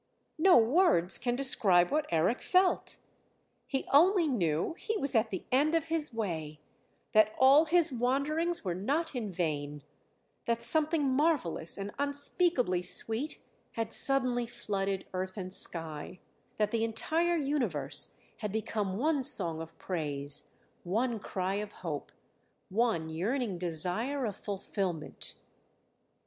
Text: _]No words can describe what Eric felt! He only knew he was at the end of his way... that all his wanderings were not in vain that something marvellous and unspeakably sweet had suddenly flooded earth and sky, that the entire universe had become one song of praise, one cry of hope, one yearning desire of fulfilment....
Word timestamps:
_]No 0.43 0.57
words 0.57 1.19
can 1.19 1.35
describe 1.35 1.91
what 1.91 2.07
Eric 2.09 2.41
felt! 2.41 2.97
He 3.67 3.85
only 3.93 4.27
knew 4.27 4.73
he 4.79 4.97
was 4.97 5.13
at 5.13 5.29
the 5.29 5.45
end 5.51 5.75
of 5.75 5.85
his 5.93 6.11
way... 6.11 6.59
that 7.11 7.35
all 7.37 7.65
his 7.65 7.91
wanderings 7.91 8.65
were 8.65 8.73
not 8.73 9.13
in 9.13 9.31
vain 9.31 9.83
that 10.45 10.63
something 10.63 11.05
marvellous 11.07 11.77
and 11.77 11.91
unspeakably 11.99 12.81
sweet 12.81 13.43
had 13.73 13.93
suddenly 13.93 14.47
flooded 14.47 15.05
earth 15.13 15.37
and 15.37 15.53
sky, 15.53 16.19
that 16.57 16.71
the 16.71 16.83
entire 16.83 17.37
universe 17.37 18.15
had 18.37 18.51
become 18.51 18.97
one 18.97 19.21
song 19.21 19.61
of 19.61 19.77
praise, 19.77 20.57
one 20.81 21.19
cry 21.19 21.57
of 21.57 21.71
hope, 21.85 22.11
one 22.69 23.07
yearning 23.07 23.59
desire 23.59 24.25
of 24.25 24.35
fulfilment.... 24.35 25.35